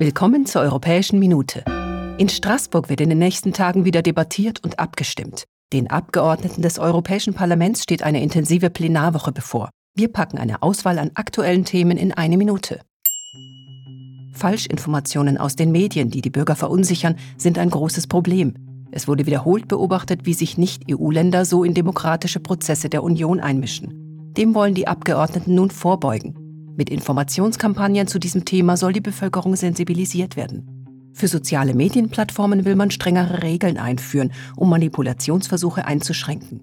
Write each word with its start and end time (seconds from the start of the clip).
Willkommen 0.00 0.46
zur 0.46 0.62
Europäischen 0.62 1.18
Minute. 1.18 1.64
In 2.18 2.28
Straßburg 2.28 2.88
wird 2.88 3.00
in 3.00 3.08
den 3.08 3.18
nächsten 3.18 3.52
Tagen 3.52 3.84
wieder 3.84 4.00
debattiert 4.00 4.62
und 4.62 4.78
abgestimmt. 4.78 5.42
Den 5.72 5.90
Abgeordneten 5.90 6.62
des 6.62 6.78
Europäischen 6.78 7.34
Parlaments 7.34 7.82
steht 7.82 8.04
eine 8.04 8.22
intensive 8.22 8.70
Plenarwoche 8.70 9.32
bevor. 9.32 9.70
Wir 9.96 10.06
packen 10.06 10.38
eine 10.38 10.62
Auswahl 10.62 11.00
an 11.00 11.10
aktuellen 11.14 11.64
Themen 11.64 11.98
in 11.98 12.12
eine 12.12 12.36
Minute. 12.36 12.80
Falschinformationen 14.34 15.36
aus 15.36 15.56
den 15.56 15.72
Medien, 15.72 16.10
die 16.10 16.20
die 16.20 16.30
Bürger 16.30 16.54
verunsichern, 16.54 17.16
sind 17.36 17.58
ein 17.58 17.70
großes 17.70 18.06
Problem. 18.06 18.54
Es 18.92 19.08
wurde 19.08 19.26
wiederholt 19.26 19.66
beobachtet, 19.66 20.26
wie 20.26 20.34
sich 20.34 20.56
Nicht-EU-Länder 20.58 21.44
so 21.44 21.64
in 21.64 21.74
demokratische 21.74 22.38
Prozesse 22.38 22.88
der 22.88 23.02
Union 23.02 23.40
einmischen. 23.40 24.32
Dem 24.36 24.54
wollen 24.54 24.74
die 24.74 24.86
Abgeordneten 24.86 25.56
nun 25.56 25.72
vorbeugen. 25.72 26.37
Mit 26.78 26.90
Informationskampagnen 26.90 28.06
zu 28.06 28.20
diesem 28.20 28.44
Thema 28.44 28.76
soll 28.76 28.92
die 28.92 29.00
Bevölkerung 29.00 29.56
sensibilisiert 29.56 30.36
werden. 30.36 31.10
Für 31.12 31.26
soziale 31.26 31.74
Medienplattformen 31.74 32.64
will 32.64 32.76
man 32.76 32.92
strengere 32.92 33.42
Regeln 33.42 33.78
einführen, 33.78 34.30
um 34.54 34.70
Manipulationsversuche 34.70 35.84
einzuschränken. 35.84 36.60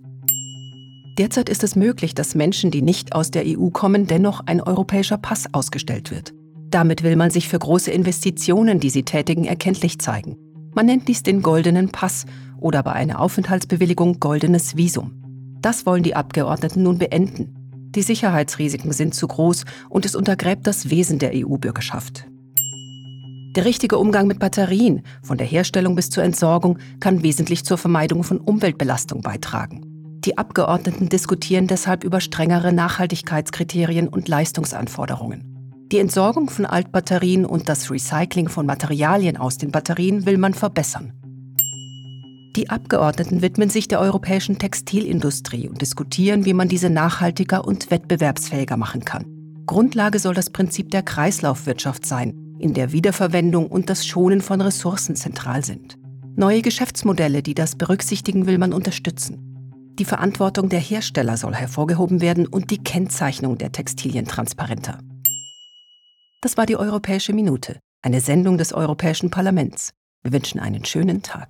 Derzeit 1.18 1.50
ist 1.50 1.66
es 1.66 1.76
möglich, 1.76 2.16
dass 2.16 2.34
Menschen, 2.34 2.72
die 2.72 2.82
nicht 2.82 3.14
aus 3.14 3.30
der 3.30 3.44
EU 3.46 3.72
kommen, 3.72 4.08
dennoch 4.08 4.40
ein 4.46 4.62
europäischer 4.62 5.18
Pass 5.18 5.54
ausgestellt 5.54 6.12
wird. 6.12 6.34
Damit 6.70 7.04
will 7.04 7.18
man 7.18 7.30
sich 7.30 7.50
für 7.50 7.60
große 7.60 7.92
Investitionen, 7.92 8.80
die 8.80 8.92
sie 8.92 9.04
tätigen, 9.04 9.44
erkenntlich 9.44 10.00
zeigen. 10.00 10.38
Man 10.74 10.86
nennt 10.86 11.10
dies 11.10 11.24
den 11.24 11.42
goldenen 11.42 11.90
Pass 11.90 12.26
oder 12.58 12.84
bei 12.84 12.94
einer 12.94 13.20
Aufenthaltsbewilligung 13.20 14.22
goldenes 14.22 14.78
Visum. 14.78 15.12
Das 15.60 15.86
wollen 15.86 16.04
die 16.04 16.16
Abgeordneten 16.16 16.84
nun 16.84 17.00
beenden. 17.00 17.55
Die 17.96 18.02
Sicherheitsrisiken 18.02 18.92
sind 18.92 19.16
zu 19.16 19.28
groß 19.28 19.66
und 19.90 20.06
es 20.06 20.16
untergräbt 20.16 20.68
das 20.68 20.90
Wesen 20.90 21.18
der 21.18 21.32
EU-Bürgerschaft. 21.34 22.28
Der 23.56 23.64
richtige 23.64 23.98
Umgang 23.98 24.28
mit 24.28 24.40
Batterien, 24.40 25.02
von 25.24 25.38
der 25.38 25.48
Herstellung 25.48 25.96
bis 25.96 26.10
zur 26.10 26.24
Entsorgung, 26.24 26.78
kann 27.00 27.24
wesentlich 27.24 27.64
zur 27.64 27.78
Vermeidung 27.78 28.24
von 28.24 28.40
Umweltbelastung 28.40 29.22
beitragen. 29.22 29.82
Die 30.26 30.38
Abgeordneten 30.38 31.08
diskutieren 31.08 31.68
deshalb 31.68 32.04
über 32.04 32.20
strengere 32.20 32.74
Nachhaltigkeitskriterien 32.74 34.10
und 34.10 34.28
Leistungsanforderungen. 34.28 35.88
Die 35.92 36.00
Entsorgung 36.00 36.50
von 36.50 36.66
Altbatterien 36.66 37.46
und 37.46 37.70
das 37.70 37.90
Recycling 37.90 38.50
von 38.50 38.66
Materialien 38.66 39.38
aus 39.38 39.58
den 39.58 39.72
Batterien 39.72 40.26
will 40.26 40.38
man 40.38 40.54
verbessern. 40.54 41.14
Die 42.56 42.70
Abgeordneten 42.70 43.42
widmen 43.42 43.70
sich 43.70 43.90
der 43.90 44.00
europäischen 44.00 44.58
Textilindustrie 44.58 45.68
und 45.68 45.82
diskutieren, 45.82 46.46
wie 46.46 46.54
man 46.54 46.70
diese 46.70 46.90
nachhaltiger 46.90 47.66
und 47.66 47.92
wettbewerbsfähiger 47.92 48.78
machen 48.78 49.04
kann. 49.04 49.26
Grundlage 49.66 50.20
soll 50.20 50.34
das 50.34 50.50
Prinzip 50.50 50.90
der 50.90 51.04
Kreislaufwirtschaft 51.04 52.06
sein, 52.06 52.56
in 52.60 52.74
der 52.74 52.94
Wiederverwendung 52.94 53.68
und 53.68 53.90
das 53.90 54.08
Schonen 54.08 54.40
von 54.40 54.62
Ressourcen 54.62 55.18
zentral 55.18 55.66
sind. 55.66 55.98
Neue 56.38 56.62
Geschäftsmodelle, 56.62 57.44
die 57.44 57.56
das 57.56 57.76
berücksichtigen, 57.76 58.48
will 58.48 58.58
man 58.58 58.72
unterstützen. 58.72 59.94
Die 60.00 60.06
Verantwortung 60.06 60.70
der 60.70 60.80
Hersteller 60.80 61.36
soll 61.36 61.56
hervorgehoben 61.56 62.22
werden 62.22 62.48
und 62.48 62.72
die 62.72 62.82
Kennzeichnung 62.82 63.58
der 63.58 63.74
Textilien 63.74 64.26
transparenter. 64.26 65.00
Das 66.42 66.56
war 66.56 66.66
die 66.66 66.78
Europäische 66.78 67.34
Minute, 67.34 67.80
eine 68.02 68.22
Sendung 68.22 68.58
des 68.58 68.72
Europäischen 68.72 69.30
Parlaments. 69.30 69.92
Wir 70.24 70.32
wünschen 70.32 70.60
einen 70.60 70.86
schönen 70.86 71.22
Tag. 71.22 71.50